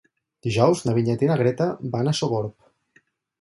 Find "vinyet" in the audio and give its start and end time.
0.95-1.25